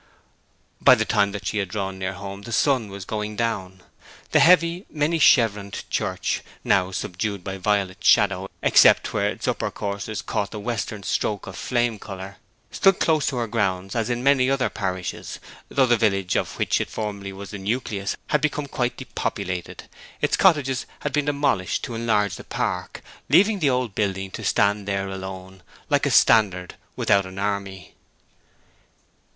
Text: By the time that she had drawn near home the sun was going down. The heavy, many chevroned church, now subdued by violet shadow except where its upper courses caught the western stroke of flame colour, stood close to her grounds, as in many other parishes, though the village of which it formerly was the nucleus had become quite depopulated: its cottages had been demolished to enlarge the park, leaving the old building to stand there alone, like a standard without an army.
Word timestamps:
By 0.81 0.95
the 0.95 1.05
time 1.05 1.31
that 1.31 1.45
she 1.45 1.59
had 1.59 1.67
drawn 1.69 1.99
near 1.99 2.13
home 2.13 2.41
the 2.41 2.51
sun 2.51 2.87
was 2.87 3.05
going 3.05 3.35
down. 3.35 3.83
The 4.31 4.39
heavy, 4.39 4.87
many 4.89 5.19
chevroned 5.19 5.83
church, 5.91 6.41
now 6.63 6.89
subdued 6.89 7.43
by 7.43 7.59
violet 7.59 8.03
shadow 8.03 8.49
except 8.63 9.13
where 9.13 9.29
its 9.29 9.47
upper 9.47 9.69
courses 9.69 10.23
caught 10.23 10.49
the 10.49 10.59
western 10.59 11.03
stroke 11.03 11.45
of 11.45 11.55
flame 11.55 11.99
colour, 11.99 12.37
stood 12.71 12.97
close 12.99 13.27
to 13.27 13.35
her 13.37 13.47
grounds, 13.47 13.95
as 13.95 14.09
in 14.09 14.23
many 14.23 14.49
other 14.49 14.69
parishes, 14.71 15.37
though 15.69 15.85
the 15.85 15.97
village 15.97 16.35
of 16.35 16.57
which 16.57 16.81
it 16.81 16.89
formerly 16.89 17.31
was 17.31 17.51
the 17.51 17.59
nucleus 17.59 18.17
had 18.29 18.41
become 18.41 18.65
quite 18.65 18.97
depopulated: 18.97 19.83
its 20.19 20.35
cottages 20.35 20.87
had 21.01 21.13
been 21.13 21.25
demolished 21.25 21.83
to 21.83 21.93
enlarge 21.93 22.37
the 22.37 22.43
park, 22.43 23.03
leaving 23.29 23.59
the 23.59 23.69
old 23.69 23.93
building 23.93 24.31
to 24.31 24.43
stand 24.43 24.87
there 24.87 25.07
alone, 25.09 25.61
like 25.91 26.07
a 26.07 26.09
standard 26.09 26.73
without 26.95 27.27
an 27.27 27.37
army. 27.37 27.93